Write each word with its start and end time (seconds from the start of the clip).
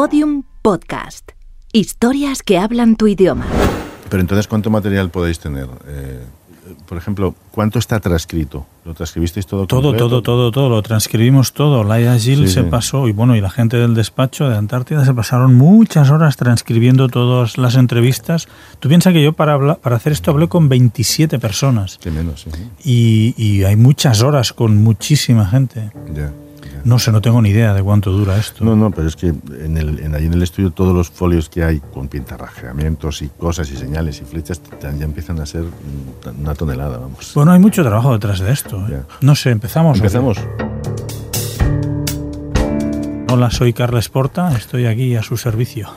Podium 0.00 0.42
Podcast. 0.60 1.30
Historias 1.72 2.42
que 2.42 2.58
hablan 2.58 2.96
tu 2.96 3.06
idioma. 3.06 3.46
Pero 4.10 4.20
entonces, 4.20 4.46
¿cuánto 4.46 4.68
material 4.68 5.08
podéis 5.08 5.38
tener? 5.38 5.66
Eh, 5.86 6.22
por 6.86 6.98
ejemplo, 6.98 7.34
¿cuánto 7.50 7.78
está 7.78 7.98
transcrito? 7.98 8.66
¿Lo 8.84 8.92
transcribisteis 8.92 9.46
todo? 9.46 9.66
Todo, 9.66 9.80
completo? 9.80 10.08
todo, 10.10 10.22
todo, 10.22 10.50
todo. 10.52 10.68
Lo 10.68 10.82
transcribimos 10.82 11.54
todo. 11.54 11.82
Laia 11.82 12.18
Gil 12.18 12.46
Sí, 12.46 12.52
se 12.52 12.62
sí. 12.64 12.68
pasó, 12.70 13.08
y 13.08 13.12
bueno, 13.12 13.36
y 13.36 13.40
la 13.40 13.48
gente 13.48 13.78
del 13.78 13.94
despacho 13.94 14.50
de 14.50 14.58
Antártida 14.58 15.02
se 15.06 15.14
pasaron 15.14 15.54
muchas 15.54 16.10
horas 16.10 16.36
transcribiendo 16.36 17.08
todas 17.08 17.56
las 17.56 17.76
entrevistas. 17.76 18.48
Tú 18.80 18.90
piensas 18.90 19.14
que 19.14 19.22
yo 19.22 19.32
para, 19.32 19.54
hablar- 19.54 19.78
para 19.78 19.96
hacer 19.96 20.12
esto 20.12 20.30
hablé 20.30 20.46
con 20.46 20.68
27 20.68 21.38
personas. 21.38 21.96
Que 21.96 22.10
menos, 22.10 22.42
sí. 22.42 22.50
Y, 22.84 23.42
y 23.42 23.64
hay 23.64 23.76
muchas 23.76 24.20
horas 24.20 24.52
con 24.52 24.76
muchísima 24.82 25.46
gente. 25.46 25.90
Ya, 26.14 26.24
ya. 26.24 26.32
No 26.86 27.00
sé, 27.00 27.10
no 27.10 27.20
tengo 27.20 27.42
ni 27.42 27.48
idea 27.48 27.74
de 27.74 27.82
cuánto 27.82 28.12
dura 28.12 28.36
esto. 28.36 28.64
No, 28.64 28.76
no, 28.76 28.92
pero 28.92 29.08
es 29.08 29.16
que 29.16 29.26
en 29.26 29.76
el, 29.76 29.98
en, 29.98 30.14
allí 30.14 30.26
en 30.26 30.34
el 30.34 30.42
estudio 30.44 30.70
todos 30.70 30.94
los 30.94 31.10
folios 31.10 31.48
que 31.48 31.64
hay 31.64 31.80
con 31.80 32.06
pintarrajeamientos 32.06 33.22
y 33.22 33.28
cosas 33.28 33.68
y 33.72 33.76
señales 33.76 34.20
y 34.20 34.24
flechas 34.24 34.60
ya 34.80 34.90
empiezan 35.04 35.40
a 35.40 35.46
ser 35.46 35.62
mm, 35.64 36.40
una 36.42 36.54
tonelada, 36.54 36.98
vamos. 36.98 37.32
Bueno, 37.34 37.50
hay 37.50 37.58
mucho 37.58 37.82
trabajo 37.82 38.12
detrás 38.12 38.38
de 38.38 38.52
esto. 38.52 38.86
¿eh? 38.88 39.02
No 39.20 39.34
sé, 39.34 39.50
empezamos. 39.50 39.96
Empezamos. 39.96 40.38
Hola, 43.32 43.50
soy 43.50 43.72
Carles 43.72 44.08
Porta, 44.08 44.56
estoy 44.56 44.86
aquí 44.86 45.16
a 45.16 45.24
su 45.24 45.36
servicio. 45.36 45.88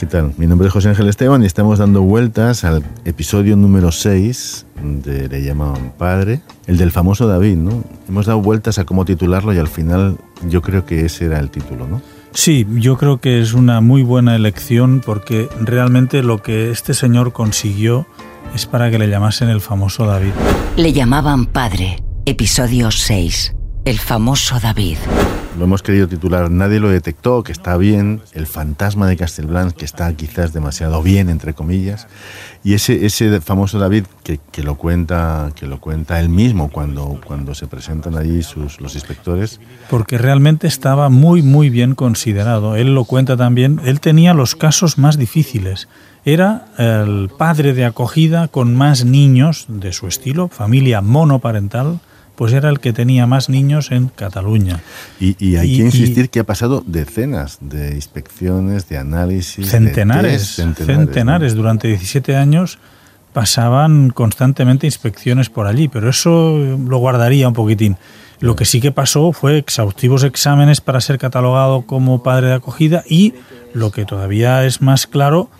¿Qué 0.00 0.06
tal? 0.06 0.32
Mi 0.38 0.46
nombre 0.46 0.66
es 0.66 0.72
José 0.72 0.88
Ángel 0.88 1.10
Esteban 1.10 1.42
y 1.42 1.46
estamos 1.46 1.78
dando 1.78 2.00
vueltas 2.00 2.64
al 2.64 2.82
episodio 3.04 3.54
número 3.54 3.92
6 3.92 4.64
de 4.82 5.28
Le 5.28 5.42
llamaban 5.42 5.92
padre, 5.98 6.40
el 6.66 6.78
del 6.78 6.90
famoso 6.90 7.26
David, 7.26 7.56
¿no? 7.56 7.84
Hemos 8.08 8.24
dado 8.24 8.40
vueltas 8.40 8.78
a 8.78 8.86
cómo 8.86 9.04
titularlo 9.04 9.52
y 9.52 9.58
al 9.58 9.68
final 9.68 10.16
yo 10.48 10.62
creo 10.62 10.86
que 10.86 11.04
ese 11.04 11.26
era 11.26 11.38
el 11.38 11.50
título, 11.50 11.86
¿no? 11.86 12.00
Sí, 12.32 12.66
yo 12.76 12.96
creo 12.96 13.20
que 13.20 13.42
es 13.42 13.52
una 13.52 13.82
muy 13.82 14.02
buena 14.02 14.34
elección 14.34 15.02
porque 15.04 15.50
realmente 15.60 16.22
lo 16.22 16.40
que 16.40 16.70
este 16.70 16.94
señor 16.94 17.34
consiguió 17.34 18.06
es 18.54 18.64
para 18.64 18.90
que 18.90 18.98
le 18.98 19.06
llamasen 19.06 19.50
el 19.50 19.60
famoso 19.60 20.06
David. 20.06 20.32
Le 20.78 20.94
llamaban 20.94 21.44
padre. 21.44 22.02
Episodio 22.24 22.90
6. 22.90 23.54
El 23.90 23.98
famoso 23.98 24.60
David. 24.60 24.98
Lo 25.58 25.64
hemos 25.64 25.82
querido 25.82 26.06
titular 26.06 26.48
Nadie 26.48 26.78
lo 26.78 26.90
detectó, 26.90 27.42
que 27.42 27.50
está 27.50 27.76
bien, 27.76 28.20
El 28.32 28.46
fantasma 28.46 29.08
de 29.08 29.16
Castelblanc, 29.16 29.74
que 29.74 29.84
está 29.84 30.12
quizás 30.14 30.52
demasiado 30.52 31.02
bien, 31.02 31.28
entre 31.28 31.54
comillas, 31.54 32.06
y 32.62 32.74
ese, 32.74 33.04
ese 33.04 33.40
famoso 33.40 33.80
David 33.80 34.04
que, 34.22 34.38
que 34.52 34.62
lo 34.62 34.76
cuenta 34.76 35.50
que 35.56 35.66
lo 35.66 35.80
cuenta 35.80 36.20
él 36.20 36.28
mismo 36.28 36.70
cuando, 36.70 37.20
cuando 37.26 37.52
se 37.52 37.66
presentan 37.66 38.16
allí 38.16 38.44
sus, 38.44 38.80
los 38.80 38.94
inspectores. 38.94 39.58
Porque 39.90 40.18
realmente 40.18 40.68
estaba 40.68 41.08
muy, 41.08 41.42
muy 41.42 41.68
bien 41.68 41.96
considerado. 41.96 42.76
Él 42.76 42.94
lo 42.94 43.04
cuenta 43.06 43.36
también. 43.36 43.80
Él 43.84 43.98
tenía 43.98 44.34
los 44.34 44.54
casos 44.54 44.98
más 44.98 45.18
difíciles. 45.18 45.88
Era 46.24 46.66
el 46.78 47.28
padre 47.36 47.74
de 47.74 47.86
acogida 47.86 48.46
con 48.46 48.76
más 48.76 49.04
niños 49.04 49.64
de 49.66 49.92
su 49.92 50.06
estilo, 50.06 50.46
familia 50.46 51.00
monoparental, 51.00 51.98
pues 52.40 52.54
era 52.54 52.70
el 52.70 52.80
que 52.80 52.94
tenía 52.94 53.26
más 53.26 53.50
niños 53.50 53.90
en 53.92 54.08
Cataluña. 54.08 54.80
Y, 55.20 55.36
y 55.38 55.56
hay 55.56 55.74
Y- 55.74 55.76
que 55.76 55.82
y- 55.82 55.86
insistir 55.86 56.30
que 56.30 56.40
ha 56.40 56.44
pasado 56.44 56.82
decenas 56.86 57.58
de 57.60 57.94
inspecciones, 57.94 58.88
de 58.88 58.96
análisis. 58.96 59.66
de 59.66 59.70
Centenares, 59.70 60.32
test, 60.40 60.54
centenares. 60.56 60.96
centenares. 61.06 61.52
¿no? 61.54 61.60
Durante 61.60 61.88
17 61.88 62.36
años 62.36 62.78
pasaban 63.34 64.08
constantemente 64.08 64.86
inspecciones 64.86 65.50
por 65.50 65.66
allí, 65.66 65.88
pero 65.88 66.08
eso 66.08 66.56
lo 66.88 66.96
guardaría 66.96 67.46
un 67.46 67.52
poquitín. 67.52 67.98
Lo 68.40 68.56
que 68.56 68.64
sí 68.64 68.80
que 68.80 68.90
pasó 68.90 69.32
fue 69.32 69.58
exhaustivos 69.58 70.24
exámenes 70.24 70.80
para 70.80 71.02
ser 71.02 71.18
catalogado 71.18 71.82
como 71.82 72.22
padre 72.22 72.46
de 72.46 72.54
acogida 72.54 73.04
y 73.06 73.34
lo 73.74 73.90
que 73.90 74.06
todavía 74.06 74.64
es 74.64 74.80
más 74.80 75.06
claro 75.06 75.50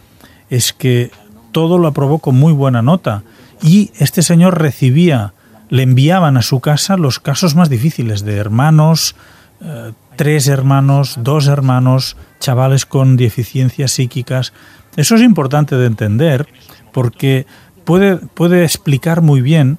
es 0.48 0.72
que 0.72 1.10
todo 1.52 1.76
lo 1.76 1.88
aprobó 1.88 2.20
con 2.20 2.36
muy 2.36 2.54
buena 2.54 2.80
nota 2.80 3.22
y 3.62 3.90
este 3.98 4.22
señor 4.22 4.58
recibía, 4.62 5.34
le 5.70 5.84
enviaban 5.84 6.36
a 6.36 6.42
su 6.42 6.60
casa 6.60 6.97
los 6.97 7.20
casos 7.20 7.54
más 7.54 7.70
difíciles 7.70 8.25
de 8.25 8.36
hermanos, 8.36 9.14
eh, 9.62 9.92
tres 10.16 10.48
hermanos, 10.48 11.14
dos 11.20 11.47
hermanos, 11.47 12.16
chavales 12.41 12.84
con 12.84 13.16
deficiencias 13.16 13.92
psíquicas. 13.92 14.53
Eso 14.97 15.14
es 15.14 15.22
importante 15.22 15.76
de 15.76 15.86
entender 15.86 16.48
porque 16.92 17.47
puede, 17.84 18.16
puede 18.16 18.64
explicar 18.64 19.22
muy 19.22 19.41
bien 19.41 19.78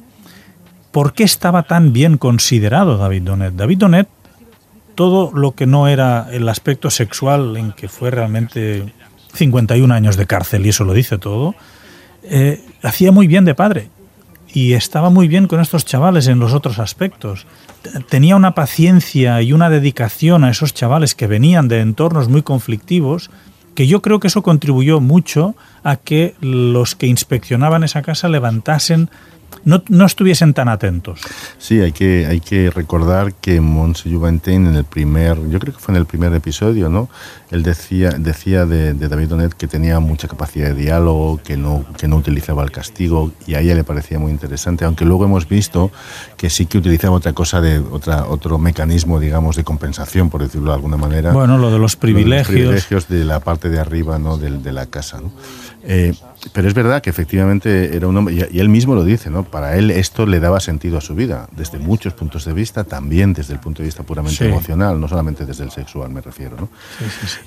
por 0.91 1.13
qué 1.13 1.23
estaba 1.23 1.63
tan 1.63 1.91
bien 1.93 2.17
considerado 2.17 2.97
David 2.97 3.23
Donet. 3.23 3.53
David 3.53 3.77
Donet, 3.77 4.07
todo 4.95 5.31
lo 5.33 5.51
que 5.51 5.65
no 5.65 5.89
era 5.89 6.27
el 6.31 6.47
aspecto 6.47 6.89
sexual 6.89 7.57
en 7.57 7.73
que 7.73 7.89
fue 7.89 8.11
realmente 8.11 8.93
51 9.33 9.93
años 9.93 10.15
de 10.15 10.25
cárcel, 10.25 10.65
y 10.65 10.69
eso 10.69 10.85
lo 10.85 10.93
dice 10.93 11.17
todo, 11.17 11.53
eh, 12.23 12.63
hacía 12.81 13.11
muy 13.11 13.27
bien 13.27 13.43
de 13.43 13.55
padre 13.55 13.89
y 14.53 14.73
estaba 14.73 15.09
muy 15.09 15.27
bien 15.27 15.47
con 15.47 15.59
estos 15.59 15.85
chavales 15.85 16.27
en 16.27 16.39
los 16.39 16.53
otros 16.53 16.79
aspectos. 16.79 17.45
Tenía 18.09 18.35
una 18.35 18.53
paciencia 18.53 19.41
y 19.41 19.53
una 19.53 19.69
dedicación 19.69 20.43
a 20.43 20.49
esos 20.49 20.73
chavales 20.73 21.15
que 21.15 21.27
venían 21.27 21.67
de 21.67 21.79
entornos 21.79 22.27
muy 22.27 22.41
conflictivos, 22.41 23.29
que 23.75 23.87
yo 23.87 24.01
creo 24.01 24.19
que 24.19 24.27
eso 24.27 24.43
contribuyó 24.43 24.99
mucho 24.99 25.55
a 25.83 25.95
que 25.95 26.35
los 26.41 26.95
que 26.95 27.07
inspeccionaban 27.07 27.83
esa 27.83 28.01
casa 28.01 28.27
levantasen, 28.27 29.09
no, 29.65 29.83
no 29.89 30.05
estuviesen 30.05 30.53
tan 30.53 30.67
atentos. 30.69 31.21
Sí, 31.57 31.79
hay 31.79 31.91
que, 31.91 32.25
hay 32.27 32.39
que 32.39 32.69
recordar 32.71 33.33
que 33.33 33.61
Montse 33.61 34.09
Juventin 34.11 34.67
en 34.67 34.75
el 34.75 34.85
primer, 34.85 35.37
yo 35.49 35.59
creo 35.59 35.73
que 35.73 35.79
fue 35.79 35.93
en 35.93 35.99
el 35.99 36.05
primer 36.05 36.33
episodio, 36.33 36.89
¿no? 36.89 37.09
Él 37.51 37.63
decía, 37.63 38.11
decía 38.11 38.65
de, 38.65 38.93
de 38.93 39.07
David 39.09 39.27
Donet 39.27 39.53
que 39.53 39.67
tenía 39.67 39.99
mucha 39.99 40.27
capacidad 40.27 40.69
de 40.69 40.75
diálogo, 40.75 41.39
que 41.43 41.57
no, 41.57 41.85
que 41.97 42.07
no 42.07 42.15
utilizaba 42.15 42.63
el 42.63 42.71
castigo, 42.71 43.31
y 43.45 43.55
a 43.55 43.59
ella 43.59 43.75
le 43.75 43.83
parecía 43.83 44.19
muy 44.19 44.31
interesante, 44.31 44.85
aunque 44.85 45.03
luego 45.05 45.25
hemos 45.25 45.47
visto 45.47 45.91
que 46.37 46.49
sí 46.49 46.65
que 46.65 46.77
utilizaba 46.77 47.15
otra 47.15 47.33
cosa 47.33 47.59
de, 47.61 47.79
otra, 47.79 48.25
otro 48.27 48.57
mecanismo, 48.57 49.19
digamos, 49.19 49.55
de 49.57 49.63
compensación, 49.63 50.29
por 50.29 50.41
decirlo 50.41 50.71
de 50.71 50.75
alguna 50.75 50.97
manera. 50.97 51.31
Bueno, 51.33 51.57
lo 51.57 51.71
de 51.71 51.71
los 51.71 51.71
Lo 51.71 51.77
de 51.77 51.79
los 51.79 51.95
privilegios. 51.97 52.47
privilegios 52.47 53.07
de 53.09 53.25
la 53.25 53.39
parte 53.41 53.69
de 53.69 53.79
arriba 53.79 54.17
¿no? 54.17 54.37
de, 54.37 54.51
de 54.51 54.71
la 54.71 54.85
casa. 54.85 55.19
¿no? 55.19 55.31
Eh, 55.83 56.13
pero 56.53 56.67
es 56.67 56.73
verdad 56.73 57.01
que 57.01 57.09
efectivamente 57.09 57.95
era 57.95 58.07
un 58.07 58.17
hombre, 58.17 58.47
y, 58.51 58.59
él 58.59 58.69
mismo 58.69 58.95
lo 58.95 59.03
dice, 59.03 59.29
¿no? 59.29 59.43
para 59.43 59.77
él 59.77 59.91
esto 59.91 60.25
le 60.25 60.39
daba 60.39 60.59
sentido 60.59 60.97
a 60.97 61.01
su 61.01 61.13
vida, 61.15 61.47
desde 61.55 61.77
muchos 61.79 62.13
puntos 62.13 62.45
de 62.45 62.53
vista, 62.53 62.83
también 62.83 63.33
desde 63.33 63.53
el 63.53 63.59
punto 63.59 63.81
de 63.83 63.87
vista 63.87 64.03
puramente 64.03 64.37
Sí. 64.37 64.45
emocional, 64.45 64.99
no 64.99 65.07
solamente 65.07 65.45
desde 65.45 65.63
el 65.63 65.71
sexual 65.71 66.09
me 66.11 66.21
refiero. 66.21 66.57
¿no? 66.57 66.69
Sí, 66.99 67.05
sí, 67.21 67.27
sí. 67.27 67.39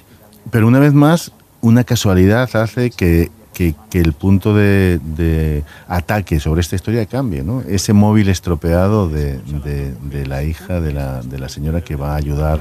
Pero 0.50 0.66
una 0.68 0.78
vez 0.78 0.92
más, 0.92 1.32
una 1.60 1.84
casualidad 1.84 2.48
hace 2.56 2.90
que, 2.90 3.30
que- 3.52 3.74
que 3.88 4.00
el 4.00 4.12
punto 4.12 4.54
de, 4.54 5.00
de 5.16 5.62
ataque 5.88 6.38
sobre 6.40 6.60
esta 6.60 6.76
historia 6.76 7.06
cambie. 7.06 7.42
¿no? 7.42 7.62
Ese 7.62 7.92
móvil 7.92 8.28
estropeado 8.28 9.08
de, 9.08 9.38
de- 9.64 9.94
de 10.02 10.26
la 10.26 10.42
hija 10.42 10.80
de 10.80 10.92
la, 10.92 11.22
de 11.22 11.38
la 11.38 11.48
señora 11.48 11.80
que 11.80 11.96
va 11.96 12.12
a 12.12 12.16
ayudar 12.16 12.58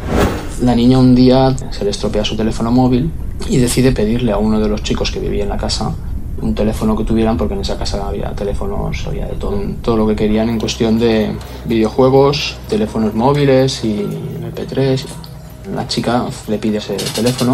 La 0.61 0.73
niña 0.75 0.97
un 0.99 1.13
día 1.15 1.55
se 1.71 1.83
le 1.83 1.89
estropea 1.89 2.23
su 2.23 2.37
teléfono 2.37 2.71
móvil 2.71 3.11
y 3.49 3.57
decide 3.57 3.91
pedirle 3.91 4.31
a 4.31 4.37
uno 4.37 4.59
de 4.59 4.69
los 4.69 4.81
chicos 4.83 5.11
que 5.11 5.19
vivía 5.19 5.43
en 5.43 5.49
la 5.49 5.57
casa 5.57 5.93
un 6.43 6.53
teléfono 6.53 6.95
que 6.95 7.03
tuvieran 7.03 7.37
porque 7.37 7.53
en 7.53 7.61
esa 7.61 7.77
casa 7.77 8.07
había 8.07 8.31
teléfonos, 8.33 9.07
había 9.07 9.25
de 9.27 9.35
todo, 9.35 9.59
todo 9.81 9.97
lo 9.97 10.07
que 10.07 10.15
querían 10.15 10.49
en 10.49 10.59
cuestión 10.59 10.99
de 10.99 11.31
videojuegos, 11.65 12.57
teléfonos 12.67 13.13
móviles 13.13 13.83
y 13.83 14.01
MP3. 14.01 15.05
La 15.73 15.87
chica 15.87 16.25
le 16.47 16.57
pide 16.57 16.77
ese 16.77 16.95
teléfono. 17.15 17.53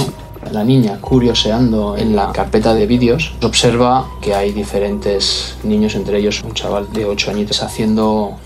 La 0.52 0.64
niña, 0.64 0.98
curioseando 1.00 1.98
en 1.98 2.16
la 2.16 2.32
carpeta 2.32 2.74
de 2.74 2.88
vídeos, 2.88 3.34
observa 3.44 4.08
que 4.22 4.34
hay 4.34 4.52
diferentes 4.52 5.58
niños, 5.64 5.96
entre 5.96 6.18
ellos 6.18 6.42
un 6.44 6.54
chaval 6.54 6.92
de 6.92 7.06
8 7.06 7.32
añitos, 7.32 7.62
haciendo 7.62 8.38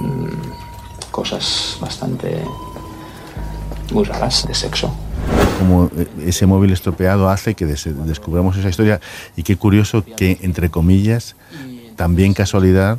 mm, 0.00 1.10
cosas 1.10 1.78
bastante 1.80 2.44
muy 3.92 4.04
raras 4.04 4.46
de 4.46 4.54
sexo. 4.54 4.90
Como 5.62 5.90
eh, 5.96 6.06
ese 6.26 6.46
móvil 6.46 6.72
estropeado 6.72 7.28
hace 7.28 7.54
que 7.54 7.66
des- 7.66 7.88
descubramos 8.06 8.56
esa 8.56 8.68
historia. 8.68 9.00
Y 9.36 9.42
qué 9.44 9.56
curioso 9.56 10.04
que 10.04 10.38
entre 10.42 10.70
comillas 10.70 11.36
también 11.96 12.34
casualidad 12.34 12.98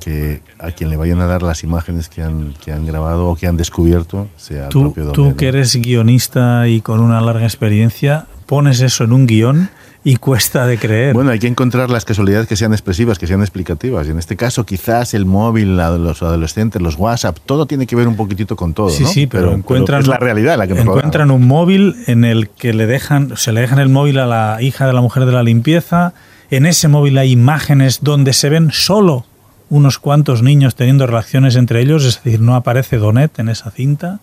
que 0.00 0.40
a 0.58 0.70
quien 0.70 0.90
le 0.90 0.96
vayan 0.96 1.20
a 1.20 1.26
dar 1.26 1.42
las 1.42 1.64
imágenes 1.64 2.08
que 2.08 2.22
han, 2.22 2.54
que 2.64 2.72
han 2.72 2.86
grabado 2.86 3.28
o 3.28 3.36
que 3.36 3.46
han 3.46 3.56
descubierto 3.56 4.28
sea 4.36 4.64
el 4.64 4.68
Tú, 4.70 4.80
propio 4.92 5.12
tú 5.12 5.36
que 5.36 5.48
eres 5.48 5.74
guionista 5.76 6.66
y 6.68 6.80
con 6.80 7.00
una 7.00 7.20
larga 7.20 7.44
experiencia, 7.44 8.26
pones 8.46 8.80
eso 8.80 9.04
en 9.04 9.12
un 9.12 9.26
guion 9.26 9.68
y 10.10 10.16
cuesta 10.16 10.66
de 10.66 10.78
creer. 10.78 11.12
Bueno, 11.12 11.32
hay 11.32 11.38
que 11.38 11.48
encontrar 11.48 11.90
las 11.90 12.06
casualidades 12.06 12.46
que 12.48 12.56
sean 12.56 12.72
expresivas, 12.72 13.18
que 13.18 13.26
sean 13.26 13.42
explicativas. 13.42 14.06
Y 14.06 14.10
en 14.12 14.18
este 14.18 14.36
caso, 14.36 14.64
quizás 14.64 15.12
el 15.12 15.26
móvil, 15.26 15.76
la- 15.76 15.98
los 15.98 16.22
adolescentes, 16.22 16.80
los 16.80 16.96
WhatsApp, 16.96 17.36
todo 17.44 17.66
tiene 17.66 17.86
que 17.86 17.94
ver 17.94 18.08
un 18.08 18.16
poquitito 18.16 18.56
con 18.56 18.72
todo. 18.72 18.88
sí, 18.88 19.02
¿no? 19.02 19.08
sí, 19.10 19.26
pero, 19.26 19.52
encuentran, 19.52 20.00
es 20.00 20.06
la 20.06 20.16
realidad 20.16 20.56
la 20.56 20.66
que 20.66 20.72
nos 20.74 20.84
encuentran 20.84 21.30
un 21.30 21.46
móvil 21.46 21.94
en 22.06 22.24
el 22.24 22.48
que 22.48 22.72
le 22.72 22.86
dejan, 22.86 23.36
se 23.36 23.52
le 23.52 23.60
dejan 23.60 23.80
el 23.80 23.90
móvil 23.90 24.18
a 24.18 24.24
la 24.26 24.62
hija 24.62 24.86
de 24.86 24.94
la 24.94 25.02
mujer 25.02 25.26
de 25.26 25.32
la 25.32 25.42
limpieza. 25.42 26.14
En 26.50 26.64
ese 26.64 26.88
móvil 26.88 27.18
hay 27.18 27.30
imágenes 27.32 27.98
donde 28.00 28.32
se 28.32 28.48
ven 28.48 28.70
solo 28.72 29.26
unos 29.68 29.98
cuantos 29.98 30.42
niños 30.42 30.74
teniendo 30.74 31.06
relaciones 31.06 31.54
entre 31.56 31.82
ellos, 31.82 32.06
es 32.06 32.22
decir, 32.24 32.40
no 32.40 32.54
aparece 32.54 32.96
Donet 32.96 33.38
en 33.40 33.50
esa 33.50 33.70
cinta. 33.70 34.20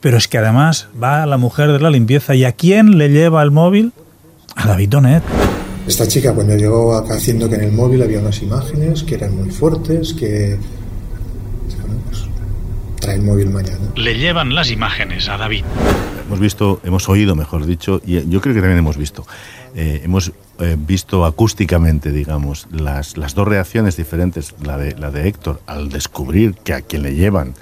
Pero 0.00 0.16
es 0.16 0.28
que 0.28 0.38
además 0.38 0.86
va 1.02 1.26
la 1.26 1.38
mujer 1.38 1.72
de 1.72 1.80
la 1.80 1.90
limpieza 1.90 2.36
y 2.36 2.44
¿a 2.44 2.52
quién 2.52 2.98
le 2.98 3.08
lleva 3.08 3.42
el 3.42 3.50
móvil? 3.50 3.92
A 4.56 4.66
David 4.66 4.88
Donet. 4.88 5.22
Esta 5.86 6.06
chica 6.08 6.32
cuando 6.32 6.56
llegó 6.56 6.94
acá 6.94 7.14
haciendo 7.14 7.48
que 7.48 7.56
en 7.56 7.64
el 7.64 7.72
móvil 7.72 8.02
había 8.02 8.18
unas 8.18 8.40
imágenes 8.42 9.02
que 9.02 9.16
eran 9.16 9.36
muy 9.36 9.50
fuertes, 9.50 10.14
que 10.14 10.58
bueno, 11.80 12.00
pues, 12.08 12.24
trae 13.00 13.16
el 13.16 13.22
móvil 13.22 13.50
mañana. 13.50 13.92
Le 13.94 14.14
llevan 14.16 14.54
las 14.54 14.70
imágenes 14.70 15.28
a 15.28 15.36
David. 15.36 15.64
Hemos 16.26 16.40
visto, 16.40 16.80
hemos 16.84 17.08
oído, 17.08 17.36
mejor 17.36 17.66
dicho, 17.66 18.00
y 18.06 18.26
yo 18.28 18.40
creo 18.40 18.54
que 18.54 18.60
también 18.60 18.78
hemos 18.78 18.96
visto. 18.96 19.26
Eh, 19.74 20.00
hemos 20.04 20.32
eh, 20.60 20.76
visto 20.78 21.26
acústicamente, 21.26 22.12
digamos, 22.12 22.66
las, 22.70 23.18
las 23.18 23.34
dos 23.34 23.46
reacciones 23.46 23.96
diferentes, 23.96 24.54
la 24.62 24.78
de, 24.78 24.96
la 24.96 25.10
de 25.10 25.28
Héctor 25.28 25.60
al 25.66 25.90
descubrir 25.90 26.54
que 26.54 26.72
a 26.72 26.80
quien 26.80 27.02
le 27.02 27.14
llevan 27.14 27.54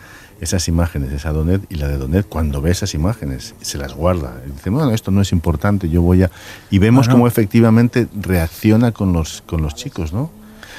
esas 0.43 0.67
imágenes, 0.67 1.13
esa 1.13 1.33
Donet 1.33 1.63
y 1.71 1.77
la 1.77 1.87
de 1.87 1.97
Donet, 1.97 2.27
cuando 2.29 2.61
ve 2.61 2.73
esas 2.73 2.95
imágenes, 2.95 3.55
se 3.61 3.79
las 3.79 3.95
guarda. 3.95 4.35
Y 4.45 4.51
dice, 4.51 4.71
bueno, 4.71 4.91
esto 4.91 5.13
no 5.13 5.23
es 5.23 5.31
importante, 5.31 5.89
yo 5.89 6.03
voy 6.03 6.25
a... 6.25 6.31
Y 6.69 6.79
vemos 6.79 7.09
cómo 7.09 7.29
efectivamente 7.29 8.09
reacciona 8.21 8.91
con 8.91 9.13
los, 9.13 9.43
con 9.47 9.63
los 9.63 9.77
chicos, 9.77 10.13
¿no? 10.13 10.33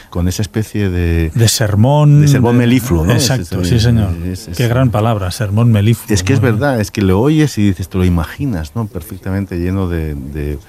Con 0.09 0.27
esa 0.27 0.41
especie 0.41 0.89
de... 0.89 1.31
De 1.33 1.47
sermón... 1.47 2.21
De 2.21 2.27
sermón 2.27 2.57
melifluo, 2.57 3.05
¿no? 3.05 3.13
Exacto, 3.13 3.61
es, 3.61 3.69
sí, 3.69 3.79
señor. 3.79 4.11
Es, 4.25 4.49
Qué 4.55 4.67
gran 4.67 4.91
palabra, 4.91 5.31
sermón 5.31 5.71
melifluo. 5.71 6.13
Es 6.13 6.23
que 6.23 6.33
es 6.33 6.41
verdad, 6.41 6.81
es 6.81 6.91
que 6.91 7.01
lo 7.01 7.21
oyes 7.21 7.57
y 7.57 7.63
dices, 7.63 7.87
te 7.87 7.97
lo 7.97 8.03
imaginas, 8.03 8.75
¿no? 8.75 8.85
Perfectamente 8.87 9.57
lleno 9.59 9.87
de, 9.87 10.13
de 10.13 10.59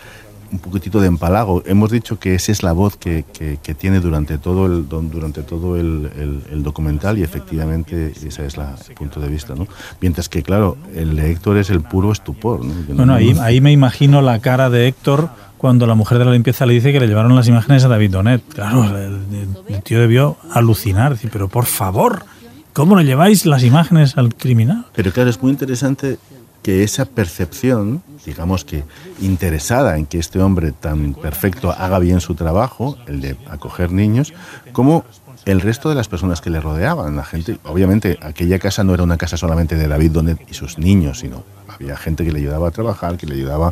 un 0.55 0.61
poquitito 0.61 1.01
de 1.01 1.09
empalago. 1.09 1.63
Hemos 1.67 1.91
dicho 1.91 2.19
que 2.19 2.37
esa 2.37 2.53
es 2.53 2.63
la 2.63 2.73
voz 2.73 2.97
que, 2.97 3.25
que, 3.33 3.59
que 3.63 3.75
tiene 3.75 3.99
durante 4.01 4.39
todo 4.39 4.67
el 4.67 4.89
durante 4.89 5.43
todo 5.43 5.77
el, 5.77 6.11
el, 6.17 6.43
el, 6.51 6.63
documental 6.63 7.19
y 7.19 7.23
efectivamente 7.23 8.13
ese 8.25 8.47
es 8.47 8.57
la, 8.57 8.77
el 8.89 8.95
punto 8.95 9.21
de 9.21 9.29
vista, 9.29 9.55
¿no? 9.57 9.67
Mientras 10.01 10.29
que 10.29 10.43
claro, 10.43 10.77
el 10.95 11.17
de 11.17 11.33
Héctor 11.33 11.57
es 11.59 11.71
el 11.71 11.81
puro 11.81 12.13
estupor, 12.13 12.65
¿no? 12.65 12.73
Bueno, 12.87 13.07
no, 13.07 13.15
ahí, 13.15 13.37
ahí 13.41 13.61
me 13.61 13.73
imagino 13.73 14.23
la 14.23 14.39
cara 14.39 14.71
de 14.71 14.87
Héctor 14.87 15.29
cuando 15.59 15.87
la 15.87 15.97
mujer 15.97 16.19
de 16.19 16.25
la 16.25 16.31
limpieza 16.31 16.67
le 16.67 16.75
dice 16.75 16.93
que 16.93 17.01
le 17.01 17.09
llevaron 17.09 17.35
las 17.35 17.49
imágenes 17.49 17.85
a 17.85 17.89
David 17.89 18.13
Donet. 18.13 18.43
Claro, 18.49 18.85
el, 18.97 19.21
el 19.69 19.83
tío 19.83 19.99
debió 19.99 20.37
alucinar, 20.53 21.13
decir, 21.13 21.31
pero 21.33 21.49
por 21.49 21.65
favor, 21.65 22.25
¿cómo 22.73 22.97
le 22.97 23.05
lleváis 23.05 23.45
las 23.45 23.65
imágenes 23.65 24.17
al 24.17 24.35
criminal? 24.35 24.87
Pero 24.95 25.11
claro, 25.11 25.31
es 25.31 25.43
muy 25.43 25.51
interesante 25.51 26.19
que 26.65 26.83
esa 26.83 27.05
percepción, 27.05 28.03
digamos 28.25 28.65
que 28.65 28.85
interesada 29.21 29.99
en 29.99 30.07
que 30.07 30.19
este 30.19 30.41
hombre 30.41 30.73
tan 30.73 31.13
perfecto 31.13 31.71
haga 31.71 31.99
bien 31.99 32.23
su 32.23 32.35
trabajo, 32.35 32.97
el 33.07 33.21
de 33.21 33.37
acoger 33.51 33.93
niños, 33.93 34.33
como 34.73 35.05
el 35.45 35.61
resto 35.61 35.91
de 35.91 35.95
las 35.95 36.09
personas 36.09 36.41
que 36.41 36.49
le 36.49 36.63
rodeaban, 36.63 37.17
la 37.17 37.25
gente, 37.25 37.59
obviamente 37.65 38.19
aquella 38.23 38.59
casa 38.59 38.83
no 38.83 38.95
era 38.95 39.03
una 39.03 39.19
casa 39.19 39.37
solamente 39.37 39.77
de 39.77 39.87
David 39.87 40.13
Donet 40.13 40.39
y 40.51 40.55
sus 40.55 40.79
niños, 40.79 41.19
sino 41.19 41.45
había 41.69 41.99
gente 41.99 42.25
que 42.25 42.33
le 42.33 42.39
ayudaba 42.39 42.69
a 42.69 42.71
trabajar, 42.71 43.19
que 43.19 43.27
le 43.27 43.35
ayudaba 43.35 43.71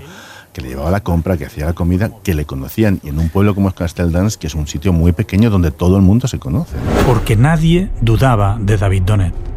que 0.53 0.61
le 0.61 0.69
llevaba 0.69 0.91
la 0.91 1.00
compra, 1.00 1.38
que 1.38 1.47
hacía 1.47 1.65
la 1.65 1.73
comida, 1.73 2.11
que 2.23 2.35
le 2.35 2.45
conocían. 2.45 3.00
Y 3.03 3.09
en 3.09 3.19
un 3.19 3.31
pueblo 3.31 3.55
como 3.55 3.69
es 3.69 3.75
Casteldans, 3.75 4.37
que 4.37 4.49
es 4.49 4.55
un 4.55 4.67
sitio 4.67 4.93
muy 4.93 5.12
pequeño 5.12 5.49
donde 5.49 5.71
todo 5.71 5.97
el 5.97 6.03
mundo 6.03 6.29
se 6.29 6.38
conoce. 6.38 6.77
Porque 7.06 7.37
nadie 7.37 7.88
dudaba 8.03 8.59
de 8.61 8.77
David 8.77 9.03
Donet. 9.05 9.51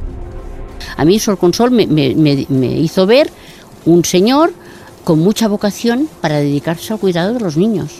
A 0.97 1.05
mí 1.05 1.19
Sol 1.19 1.37
Consol 1.37 1.71
me, 1.71 1.83
hizo 2.77 3.05
ver 3.05 3.29
un 3.85 4.03
señor 4.05 4.53
con 5.03 5.19
mucha 5.19 5.47
vocación 5.47 6.09
para 6.21 6.37
dedicarse 6.37 6.93
al 6.93 6.99
cuidado 6.99 7.33
de 7.33 7.39
los 7.39 7.57
niños. 7.57 7.91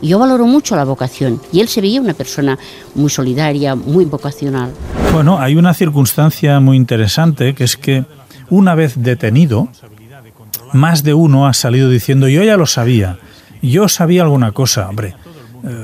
Y 0.00 0.08
yo 0.08 0.18
valoro 0.18 0.46
mucho 0.46 0.74
la 0.74 0.84
vocación 0.84 1.40
y 1.52 1.60
él 1.60 1.68
se 1.68 1.80
veía 1.80 2.00
una 2.00 2.14
persona 2.14 2.58
muy 2.94 3.10
solidaria, 3.10 3.74
muy 3.74 4.04
vocacional. 4.04 4.72
Bueno, 5.12 5.38
hay 5.38 5.56
una 5.56 5.74
circunstancia 5.74 6.60
muy 6.60 6.76
interesante 6.76 7.54
que 7.54 7.64
es 7.64 7.76
que 7.76 8.04
una 8.48 8.74
vez 8.74 8.94
detenido, 9.02 9.68
más 10.72 11.02
de 11.02 11.14
uno 11.14 11.46
ha 11.46 11.54
salido 11.54 11.88
diciendo 11.88 12.28
yo 12.28 12.42
ya 12.42 12.56
lo 12.56 12.66
sabía, 12.66 13.18
yo 13.60 13.88
sabía 13.88 14.22
alguna 14.22 14.52
cosa, 14.52 14.88
hombre, 14.88 15.14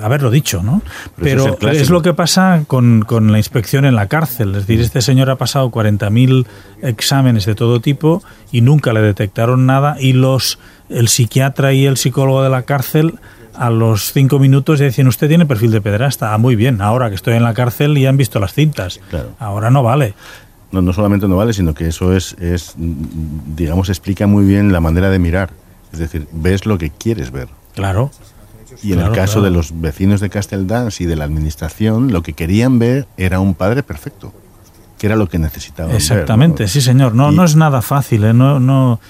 haberlo 0.02 0.30
dicho, 0.30 0.62
¿no? 0.62 0.82
Pero, 1.16 1.56
Pero 1.58 1.72
es, 1.72 1.82
es, 1.82 1.90
lo 1.90 2.02
que 2.02 2.14
pasa 2.14 2.64
con, 2.66 3.02
con, 3.02 3.30
la 3.30 3.38
inspección 3.38 3.84
en 3.84 3.94
la 3.94 4.06
cárcel. 4.06 4.50
Es 4.50 4.66
decir, 4.66 4.80
este 4.80 5.02
señor 5.02 5.30
ha 5.30 5.36
pasado 5.36 5.70
40.000 5.70 6.46
exámenes 6.82 7.46
de 7.46 7.54
todo 7.54 7.80
tipo 7.80 8.22
y 8.50 8.60
nunca 8.60 8.92
le 8.92 9.00
detectaron 9.00 9.66
nada 9.66 9.96
y 10.00 10.12
los 10.12 10.58
el 10.88 11.08
psiquiatra 11.08 11.72
y 11.72 11.86
el 11.86 11.96
psicólogo 11.96 12.42
de 12.42 12.50
la 12.50 12.62
cárcel 12.62 13.18
a 13.54 13.70
los 13.70 14.12
cinco 14.12 14.38
minutos 14.38 14.78
decían, 14.78 15.08
usted 15.08 15.28
tiene 15.28 15.44
perfil 15.44 15.72
de 15.72 15.80
pederasta. 15.80 16.32
Ah, 16.32 16.38
muy 16.38 16.54
bien, 16.54 16.80
ahora 16.80 17.08
que 17.08 17.16
estoy 17.16 17.34
en 17.34 17.42
la 17.42 17.54
cárcel 17.54 17.98
y 17.98 18.06
han 18.06 18.16
visto 18.16 18.38
las 18.38 18.54
cintas. 18.54 19.00
Claro. 19.10 19.30
Ahora 19.38 19.70
no 19.70 19.82
vale. 19.82 20.14
No, 20.70 20.80
no 20.80 20.92
solamente 20.92 21.26
no 21.26 21.36
vale, 21.36 21.52
sino 21.52 21.74
que 21.74 21.88
eso 21.88 22.14
es, 22.14 22.36
es, 22.38 22.74
digamos, 22.76 23.88
explica 23.88 24.26
muy 24.26 24.44
bien 24.44 24.72
la 24.72 24.80
manera 24.80 25.10
de 25.10 25.18
mirar. 25.18 25.50
Es 25.92 25.98
decir, 25.98 26.28
ves 26.32 26.66
lo 26.66 26.78
que 26.78 26.90
quieres 26.90 27.30
ver. 27.32 27.48
Claro. 27.74 28.10
Y 28.82 28.92
en 28.92 28.98
Claro, 28.98 29.12
el 29.12 29.18
caso 29.18 29.32
claro. 29.34 29.44
de 29.46 29.50
los 29.50 29.80
vecinos 29.80 30.20
de 30.20 30.30
Casteldans 30.30 31.00
y 31.00 31.06
de 31.06 31.16
la 31.16 31.24
administración, 31.24 32.12
lo 32.12 32.22
que 32.22 32.32
querían 32.34 32.78
ver 32.78 33.06
era 33.16 33.40
un 33.40 33.54
padre 33.54 33.82
perfecto, 33.82 34.32
que 34.98 35.06
era 35.06 35.16
lo 35.16 35.28
que 35.28 35.38
necesitaban 35.38 35.94
Exactamente, 35.94 36.64
ver, 36.64 36.68
¿no? 36.68 36.72
sí 36.72 36.80
señor. 36.80 37.14
No, 37.14 37.32
Y- 37.32 37.36
no 37.36 37.44
es 37.44 37.56
nada 37.56 37.82
fácil, 37.82 38.24
¿eh? 38.24 38.32
no, 38.34 38.60
no, 38.60 39.00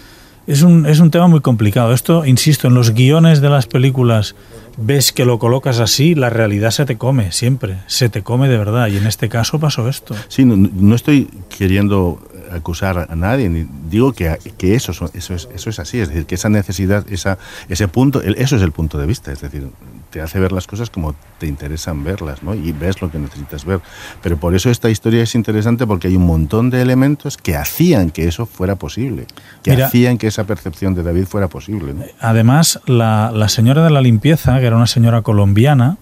es, 0.47 0.63
un, 0.63 0.87
es 0.87 1.01
un 1.01 1.11
tema 1.11 1.27
muy 1.29 1.41
complicado. 1.41 1.93
Esto, 1.93 2.25
insisto, 2.25 2.69
en 2.69 2.75
los 2.75 2.93
guiones 2.93 3.41
de 3.41 3.49
las 3.51 3.67
películas 3.67 4.35
ves 4.81 5.13
que 5.13 5.25
lo 5.25 5.39
colocas 5.41 5.81
así, 5.81 6.15
la 6.15 6.31
realidad 6.31 6.71
se 6.71 6.85
te 6.87 6.97
come, 6.97 7.33
siempre, 7.33 7.79
se 7.89 8.09
te 8.09 8.23
come 8.23 8.49
de 8.49 8.59
verdad. 8.59 8.87
Y 8.89 8.97
en 8.97 9.07
este 9.09 9.29
caso 9.29 9.59
pasó 9.59 9.89
esto. 9.89 10.15
Sí, 10.29 10.45
no, 10.45 10.57
no 10.57 10.95
estoy 10.95 11.29
queriendo 11.57 12.21
acusar 12.53 13.07
a 13.11 13.15
nadie, 13.17 13.49
ni 13.49 13.67
digo 13.91 14.13
que, 14.13 14.39
que 14.59 14.75
eso, 14.75 14.93
eso, 14.93 15.35
es, 15.35 15.49
eso 15.55 15.71
es 15.71 15.79
así, 15.79 16.01
es 16.01 16.09
decir, 16.09 16.27
que 16.27 16.35
esa 16.37 16.49
necesidad, 16.49 17.05
esa, 17.11 17.39
ese 17.69 17.89
punto, 17.89 18.23
el- 18.23 18.35
eso 18.39 18.57
es 18.57 18.63
el 18.63 18.73
punto 18.73 18.99
de 18.99 19.07
vista, 19.07 19.33
es 19.33 19.41
decir, 19.41 19.69
te 20.11 20.21
hace 20.21 20.39
ver 20.41 20.53
las 20.53 20.67
cosas 20.67 20.91
como 20.91 21.15
te 21.39 21.47
interesan 21.47 22.03
verlas, 22.05 22.43
¿no? 22.43 22.55
Y 22.55 22.73
ves 22.73 23.01
lo 23.03 23.11
que 23.11 23.19
necesitas 23.19 23.65
ver. 23.65 23.81
Pero 24.23 24.39
por 24.39 24.55
eso 24.55 24.71
esta 24.71 24.89
historia 24.89 25.23
es 25.23 25.35
interesante 25.35 25.87
porque 25.87 26.09
hay 26.09 26.17
un 26.17 26.27
montón 26.27 26.71
de 26.71 26.81
elementos 26.81 27.37
que 27.37 27.57
hacían 27.57 28.11
que 28.11 28.27
eso 28.27 28.47
fuera 28.47 28.77
posible, 28.77 29.27
que 29.63 29.73
Mira- 29.73 29.87
hacían 29.87 30.17
que 30.19 30.27
esa 30.29 30.45
percepción 30.45 30.95
de 30.95 31.03
David 31.03 31.25
fuera 31.27 31.49
posible, 31.49 31.93
¿no? 31.95 32.05
Además, 32.21 32.81
la, 32.87 33.31
la 33.35 33.49
señora 33.49 33.85
de 33.85 33.91
la 33.91 34.01
limpieza, 34.01 34.59
que 34.61 34.67
era 34.67 34.77
una 34.77 34.87
señora 34.87 35.23
colombiana, 35.23 35.99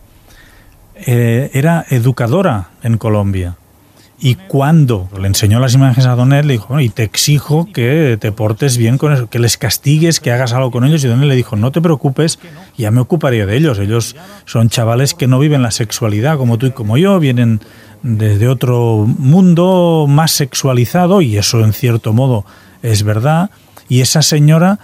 eh, 0.95 1.51
era 1.53 1.85
educadora 1.91 2.69
en 2.83 2.97
Colombia. 2.99 3.57
Y 4.19 4.37
cuando 4.37 5.11
le 5.21 5.27
enseñó 5.27 5.61
las 5.61 5.75
imágenes 5.75 6.07
a 6.07 6.15
Donet, 6.15 6.47
le 6.47 6.55
dijo, 6.55 6.69
"Bueno, 6.69 6.81
y 6.81 6.89
te 6.89 7.03
exijo 7.03 7.69
que 7.71 8.17
te 8.19 8.33
portes 8.33 8.79
bien 8.79 8.97
con 8.97 9.13
eso, 9.13 9.29
que 9.29 9.39
les 9.39 9.59
castigues, 9.59 10.21
que 10.21 10.33
hagas 10.33 10.55
algo 10.55 10.71
con 10.71 10.85
ellos. 10.85 11.05
Y 11.05 11.09
Donet 11.09 11.29
le 11.29 11.37
dijo, 11.37 11.55
no 11.57 11.71
te 11.71 11.83
preocupes, 11.83 12.39
ya 12.79 12.91
me 12.91 13.01
ocuparé 13.01 13.45
de 13.45 13.57
ellos. 13.57 13.79
Ellos 13.79 14.17
son 14.47 14.71
chavales 14.71 15.13
que 15.13 15.27
no 15.27 15.39
viven 15.39 15.63
la 15.63 15.71
sexualidad 15.71 16.39
como 16.39 16.57
tú 16.57 16.67
y 16.67 16.71
como 16.71 16.97
yo, 16.97 17.21
vienen 17.21 17.61
desde 18.03 18.49
otro 18.49 19.07
mundo 19.07 20.07
más 20.09 20.33
sexualizado, 20.33 21.21
y 21.21 21.37
eso 21.37 21.63
en 21.63 21.73
cierto 21.75 22.13
modo 22.13 22.47
es 22.83 23.03
verdad. 23.03 23.51
Y 23.89 24.01
esa 24.01 24.23
señora 24.23 24.79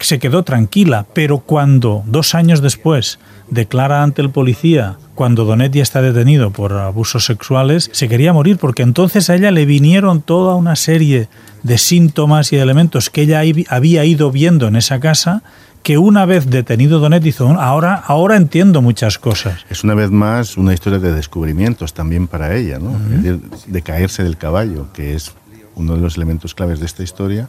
se 0.00 0.18
quedó 0.18 0.42
tranquila, 0.42 1.06
pero 1.12 1.38
cuando 1.38 2.02
dos 2.06 2.34
años 2.34 2.60
después 2.60 3.18
declara 3.50 4.02
ante 4.02 4.22
el 4.22 4.30
policía, 4.30 4.96
cuando 5.14 5.44
Donet 5.44 5.72
ya 5.72 5.82
está 5.82 6.00
detenido 6.02 6.50
por 6.50 6.72
abusos 6.72 7.24
sexuales, 7.24 7.90
se 7.92 8.08
quería 8.08 8.32
morir 8.32 8.56
porque 8.58 8.82
entonces 8.82 9.28
a 9.28 9.34
ella 9.34 9.50
le 9.50 9.66
vinieron 9.66 10.22
toda 10.22 10.54
una 10.54 10.76
serie 10.76 11.28
de 11.62 11.78
síntomas 11.78 12.52
y 12.52 12.56
de 12.56 12.62
elementos 12.62 13.10
que 13.10 13.22
ella 13.22 13.42
había 13.68 14.04
ido 14.04 14.30
viendo 14.30 14.68
en 14.68 14.76
esa 14.76 15.00
casa 15.00 15.42
que 15.82 15.98
una 15.98 16.26
vez 16.26 16.50
detenido 16.50 16.98
Donet 17.00 17.24
hizo, 17.24 17.48
ahora, 17.48 17.94
ahora 17.94 18.36
entiendo 18.36 18.82
muchas 18.82 19.18
cosas. 19.18 19.64
Es 19.70 19.82
una 19.82 19.94
vez 19.94 20.10
más 20.10 20.56
una 20.56 20.74
historia 20.74 20.98
de 20.98 21.12
descubrimientos 21.12 21.94
también 21.94 22.26
para 22.26 22.54
ella, 22.54 22.78
¿no? 22.78 22.96
Es 22.96 23.22
decir, 23.22 23.40
de 23.66 23.82
caerse 23.82 24.22
del 24.22 24.36
caballo, 24.36 24.92
que 24.92 25.14
es 25.14 25.32
uno 25.80 25.96
de 25.96 26.00
los 26.00 26.16
elementos 26.16 26.54
claves 26.54 26.78
de 26.80 26.86
esta 26.86 27.02
historia 27.02 27.48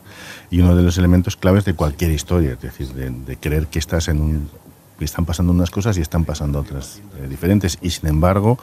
y 0.49 0.61
uno 0.61 0.75
de 0.75 0.83
los 0.83 0.97
elementos 0.97 1.35
claves 1.35 1.65
de 1.65 1.73
cualquier 1.73 2.11
historia, 2.11 2.53
es 2.53 2.61
decir, 2.61 2.87
de, 2.93 3.37
creer 3.37 3.67
que 3.67 3.79
estás 3.79 4.07
en 4.07 4.21
un 4.21 4.49
que 4.97 5.05
están 5.05 5.25
pasando 5.25 5.51
unas 5.51 5.71
cosas 5.71 5.97
y 5.97 6.01
están 6.01 6.25
pasando 6.25 6.59
otras 6.59 7.01
eh, 7.17 7.27
diferentes. 7.27 7.79
Y 7.81 7.89
sin 7.89 8.07
embargo 8.07 8.59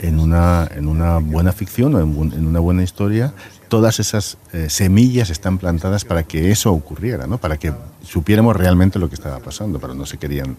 en 0.00 0.18
una, 0.18 0.68
en 0.74 0.88
una 0.88 1.18
buena 1.18 1.52
ficción 1.52 1.94
o 1.94 2.00
en 2.00 2.46
una 2.46 2.58
buena 2.58 2.82
historia 2.82 3.32
todas 3.68 4.00
esas 4.00 4.38
eh, 4.52 4.66
semillas 4.70 5.30
están 5.30 5.58
plantadas 5.58 6.04
para 6.04 6.22
que 6.22 6.50
eso 6.50 6.72
ocurriera, 6.72 7.26
¿no? 7.26 7.38
para 7.38 7.56
que 7.58 7.72
supiéramos 8.02 8.54
realmente 8.56 8.98
lo 8.98 9.08
que 9.08 9.14
estaba 9.14 9.38
pasando, 9.38 9.78
pero 9.78 9.94
no 9.94 10.04
se 10.06 10.18
querían, 10.18 10.56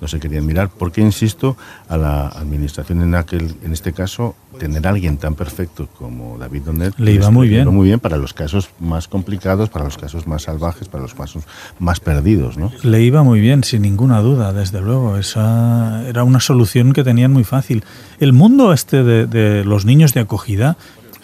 no 0.00 0.08
se 0.08 0.18
querían 0.18 0.44
mirar. 0.44 0.68
Porque, 0.68 1.00
insisto, 1.00 1.56
a 1.88 1.96
la 1.96 2.28
administración 2.28 3.02
en, 3.02 3.14
aquel, 3.14 3.54
en 3.62 3.72
este 3.72 3.92
caso, 3.92 4.34
tener 4.58 4.86
a 4.86 4.90
alguien 4.90 5.16
tan 5.16 5.34
perfecto 5.34 5.88
como 5.96 6.36
David 6.38 6.62
Donet 6.62 6.94
Le 6.98 7.12
iba 7.12 7.26
les- 7.26 7.32
muy 7.32 7.48
le 7.48 7.54
bien. 7.54 7.68
muy 7.74 7.86
bien 7.86 8.00
para 8.00 8.16
los 8.16 8.34
casos 8.34 8.68
más 8.80 9.06
complicados, 9.08 9.68
para 9.70 9.84
los 9.84 9.96
casos 9.96 10.26
más 10.26 10.42
salvajes, 10.42 10.88
para 10.88 11.02
los 11.02 11.14
casos 11.14 11.44
más 11.78 12.00
perdidos. 12.00 12.56
¿no? 12.58 12.72
Le 12.82 13.02
iba 13.02 13.22
muy 13.22 13.40
bien, 13.40 13.62
sin 13.64 13.82
ninguna 13.82 14.20
duda, 14.20 14.52
desde 14.52 14.80
luego. 14.80 15.16
Esa 15.18 16.02
era 16.08 16.24
una 16.24 16.40
solución 16.40 16.92
que 16.92 17.04
tenían 17.04 17.32
muy 17.32 17.44
fácil. 17.44 17.84
El 18.18 18.32
mundo 18.32 18.72
este 18.72 19.04
de, 19.04 19.26
de 19.26 19.64
los 19.64 19.84
niños 19.84 20.12
de 20.14 20.20
acogida, 20.20 20.76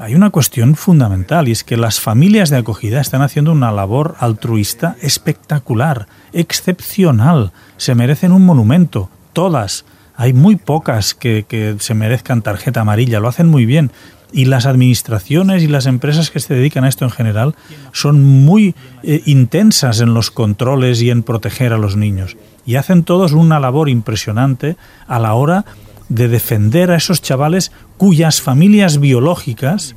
hay 0.04 0.14
una 0.14 0.28
cuestión 0.28 0.74
fundamental 0.74 1.48
y 1.48 1.52
es 1.52 1.64
que 1.64 1.78
las 1.78 1.98
familias 1.98 2.50
de 2.50 2.58
acogida 2.58 3.00
están 3.00 3.22
haciendo 3.22 3.52
una 3.52 3.72
labor 3.72 4.16
altruista 4.18 4.96
espectacular, 5.00 6.08
excepcional. 6.34 7.52
Se 7.78 7.94
merecen 7.94 8.32
un 8.32 8.44
monumento, 8.44 9.08
todas. 9.32 9.86
Hay 10.14 10.34
muy 10.34 10.56
pocas 10.56 11.14
que, 11.14 11.76
se 11.78 11.94
merezcan 11.94 12.42
tarjeta 12.42 12.82
amarilla, 12.82 13.18
lo 13.18 13.28
hacen 13.28 13.48
muy 13.48 13.64
bien. 13.64 13.92
Y 14.30 14.44
las 14.44 14.66
administraciones 14.66 15.62
y 15.62 15.68
las 15.68 15.86
empresas 15.86 16.30
que 16.30 16.40
se 16.40 16.52
dedican 16.52 16.84
a 16.84 16.88
esto 16.88 17.06
en 17.06 17.10
general 17.10 17.54
son 17.92 18.22
muy 18.22 18.74
eh, 19.04 19.22
intensas 19.24 20.00
en 20.00 20.12
los 20.12 20.30
controles 20.30 21.00
y 21.00 21.08
en 21.08 21.22
proteger 21.22 21.72
a 21.72 21.78
los 21.78 21.96
niños. 21.96 22.36
Y 22.66 22.74
hacen 22.74 23.04
todos 23.04 23.32
una 23.32 23.58
labor 23.58 23.88
impresionante 23.88 24.76
a 25.06 25.18
la 25.18 25.32
hora 25.32 25.64
defender 26.08 26.90
a 26.90 26.96
esos 26.96 27.22
chavales 27.22 27.72
cuyas 27.96 28.40
familias 28.40 29.00
biológicas 29.00 29.94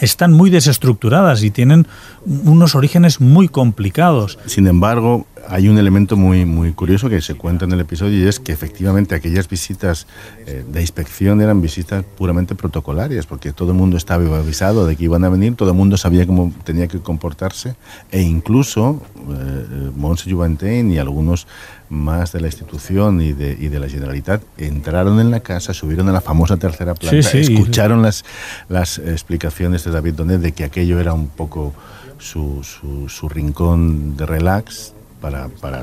están 0.00 0.32
muy 0.32 0.50
desestructuradas 0.50 1.42
y 1.42 1.50
tienen 1.50 1.86
unos 2.24 2.74
orígenes 2.74 3.20
muy 3.20 3.48
complicados. 3.48 4.38
Sin 4.46 4.66
embargo, 4.66 5.26
hay 5.48 5.68
un 5.68 5.78
elemento 5.78 6.16
muy, 6.16 6.44
muy 6.44 6.72
curioso 6.72 7.08
que 7.08 7.20
se 7.20 7.34
cuenta 7.34 7.64
en 7.64 7.72
el 7.72 7.80
episodio 7.80 8.18
y 8.18 8.28
es 8.28 8.40
que 8.40 8.52
efectivamente 8.52 9.14
aquellas 9.14 9.48
visitas 9.48 10.06
eh, 10.46 10.64
de 10.66 10.80
inspección 10.80 11.40
eran 11.40 11.60
visitas 11.60 12.04
puramente 12.04 12.54
protocolarias, 12.54 13.26
porque 13.26 13.52
todo 13.52 13.72
el 13.72 13.76
mundo 13.76 13.96
estaba 13.96 14.38
avisado 14.38 14.86
de 14.86 14.96
que 14.96 15.04
iban 15.04 15.24
a 15.24 15.28
venir, 15.28 15.54
todo 15.54 15.70
el 15.70 15.76
mundo 15.76 15.96
sabía 15.96 16.26
cómo 16.26 16.52
tenía 16.64 16.88
que 16.88 17.00
comportarse 17.00 17.76
e 18.10 18.20
incluso 18.20 19.02
eh, 19.30 19.90
Monse 19.94 20.30
Juventain 20.30 20.90
y 20.90 20.98
algunos 20.98 21.46
más 21.88 22.32
de 22.32 22.40
la 22.40 22.48
institución 22.48 23.20
y 23.20 23.32
de, 23.32 23.56
y 23.58 23.68
de 23.68 23.80
la 23.80 23.88
Generalitat 23.88 24.42
entraron 24.58 25.20
en 25.20 25.30
la 25.30 25.40
casa, 25.40 25.72
subieron 25.72 26.08
a 26.08 26.12
la 26.12 26.20
famosa 26.20 26.56
tercera 26.56 26.94
planta, 26.94 27.16
escucharon 27.16 28.02
las, 28.02 28.24
las 28.68 28.98
explicaciones 28.98 29.84
de 29.84 29.90
David 29.90 30.14
Donet 30.14 30.40
de 30.40 30.52
que 30.52 30.64
aquello 30.64 31.00
era 31.00 31.12
un 31.12 31.28
poco 31.28 31.72
su, 32.18 32.62
su, 33.08 33.28
rincón 33.28 34.16
de 34.16 34.26
relax 34.26 34.92
para, 35.20 35.48
para, 35.48 35.82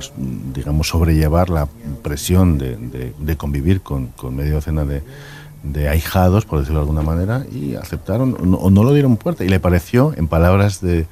digamos, 0.54 0.88
sobrellevar 0.88 1.50
la 1.50 1.68
presión 2.04 2.58
de, 2.58 3.13
de, 3.18 3.36
convivir 3.38 3.82
con, 3.82 4.08
con 4.08 4.36
media 4.36 4.54
docena 4.54 4.86
de, 4.86 5.04
de 5.63 5.89
ahijados, 5.89 6.46
por 6.46 6.60
decirlo 6.60 6.80
de 6.80 6.84
alguna 6.84 7.01
manera, 7.01 7.46
y 7.51 7.75
aceptaron 7.75 8.38
o 8.60 8.70
no, 8.70 8.84
lo 8.84 8.94
dieron 8.94 9.18
puerta. 9.18 9.44
Y 9.44 9.50
le 9.50 9.60
pareció, 9.60 10.13
en 10.15 10.27
palabras 10.27 10.82
de, 10.82 11.08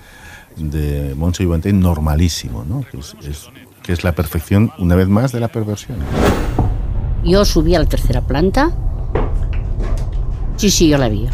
de 0.58 1.15
Monse 1.15 1.44
Ivante, 1.44 1.74
normalísimo, 1.74 2.63
¿no? 2.68 2.86
es, 2.98 3.15
que 3.82 3.94
es 3.94 4.03
la 4.03 4.13
perfección, 4.13 4.72
una 4.77 4.96
vez 4.96 5.08
más, 5.08 5.32
de 5.32 5.39
la 5.39 5.50
perversión. 5.50 5.98
Yo 7.24 7.46
subí 7.46 7.75
a 7.75 7.80
la 7.80 7.86
tercera 7.86 8.22
planta. 8.22 8.72
Sí, 10.58 10.70
sí, 10.70 10.88
yo 10.88 10.98
la 10.98 11.10
vi. 11.10 11.27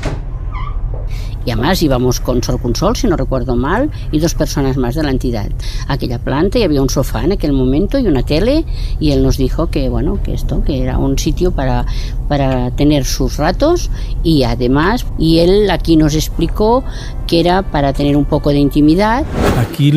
Y 1.45 1.51
además 1.51 1.81
íbamos 1.81 2.19
con 2.19 2.43
Sol 2.43 2.59
Consol, 2.61 2.95
si 2.95 3.07
no 3.07 3.15
recuerdo 3.15 3.55
mal, 3.55 3.89
y 4.11 4.19
dos 4.19 4.33
personas 4.33 4.77
más 4.77 4.95
de 4.95 5.03
la 5.03 5.11
entidad. 5.11 5.49
Aquella 5.87 6.19
planta 6.19 6.59
y 6.59 6.63
había 6.63 6.81
un 6.81 6.89
sofá 6.89 7.23
en 7.23 7.31
aquel 7.31 7.53
momento 7.53 7.97
y 7.97 8.07
una 8.07 8.23
tele 8.23 8.65
y 8.99 9.11
él 9.11 9.23
nos 9.23 9.37
dijo 9.37 9.67
que 9.67 9.89
bueno, 9.89 10.21
que 10.21 10.33
esto, 10.33 10.63
que 10.63 10.81
era 10.81 10.97
un 10.97 11.17
sitio 11.17 11.51
para, 11.51 11.85
para 12.27 12.71
tener 12.71 13.05
sus 13.05 13.37
ratos 13.37 13.89
y 14.23 14.43
además, 14.43 15.05
y 15.17 15.39
él 15.39 15.69
aquí 15.71 15.95
nos 15.95 16.15
explicó 16.15 16.83
que 17.27 17.39
era 17.39 17.61
para 17.61 17.93
tener 17.93 18.17
un 18.17 18.25
poco 18.25 18.49
de 18.49 18.57
intimidad. 18.57 19.23
Aquí 19.59 19.93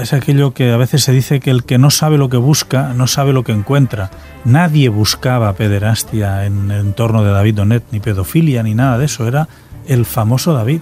es 0.00 0.12
aquello 0.12 0.52
que 0.52 0.72
a 0.72 0.76
veces 0.76 1.04
se 1.04 1.12
dice 1.12 1.40
que 1.40 1.50
el 1.50 1.64
que 1.64 1.78
no 1.78 1.90
sabe 1.90 2.18
lo 2.18 2.28
que 2.28 2.36
busca, 2.36 2.94
no 2.94 3.06
sabe 3.06 3.32
lo 3.32 3.44
que 3.44 3.52
encuentra. 3.52 4.10
Nadie 4.44 4.88
buscaba 4.88 5.52
pederastia 5.54 6.46
en 6.46 6.70
el 6.70 6.80
entorno 6.80 7.22
de 7.22 7.30
David 7.30 7.54
Donet, 7.56 7.84
ni 7.90 8.00
pedofilia, 8.00 8.62
ni 8.62 8.74
nada 8.74 8.98
de 8.98 9.06
eso. 9.06 9.26
Era 9.26 9.48
el 9.86 10.06
famoso 10.06 10.52
David. 10.52 10.80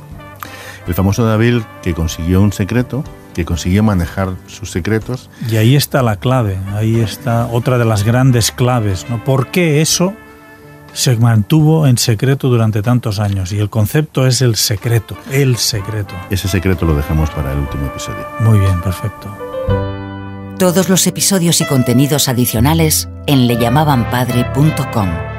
El 0.86 0.94
famoso 0.94 1.24
David 1.24 1.62
que 1.82 1.94
consiguió 1.94 2.40
un 2.40 2.52
secreto, 2.52 3.04
que 3.34 3.44
consiguió 3.44 3.82
manejar 3.82 4.30
sus 4.46 4.70
secretos. 4.70 5.30
Y 5.48 5.56
ahí 5.56 5.76
está 5.76 6.02
la 6.02 6.16
clave, 6.16 6.58
ahí 6.74 7.00
está 7.00 7.46
otra 7.46 7.78
de 7.78 7.84
las 7.84 8.04
grandes 8.04 8.50
claves, 8.50 9.06
¿no? 9.08 9.22
¿Por 9.24 9.48
qué 9.48 9.80
eso 9.80 10.14
se 10.92 11.16
mantuvo 11.16 11.86
en 11.86 11.98
secreto 11.98 12.48
durante 12.48 12.82
tantos 12.82 13.20
años? 13.20 13.52
Y 13.52 13.58
el 13.58 13.70
concepto 13.70 14.26
es 14.26 14.42
el 14.42 14.56
secreto, 14.56 15.16
el 15.30 15.56
secreto. 15.56 16.14
Ese 16.30 16.48
secreto 16.48 16.84
lo 16.84 16.94
dejamos 16.94 17.30
para 17.30 17.52
el 17.52 17.58
último 17.58 17.86
episodio. 17.86 18.26
Muy 18.40 18.58
bien, 18.58 18.80
perfecto. 18.82 19.28
Todos 20.58 20.88
los 20.88 21.06
episodios 21.06 21.60
y 21.60 21.64
contenidos 21.64 22.28
adicionales 22.28 23.08
en 23.26 23.46
leyamabanpadre.com. 23.46 25.31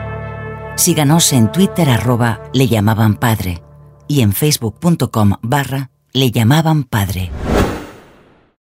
Síganos 0.75 1.32
en 1.34 1.51
Twitter 1.51 1.88
arroba 1.88 2.42
le 2.51 2.68
llamaban 2.68 3.15
padre 3.15 3.62
y 4.08 4.22
en 4.22 4.34
facebook.com 4.34 5.34
barra 5.42 5.92
le 6.13 6.32
llamaban 6.32 6.84
padre. 6.84 7.32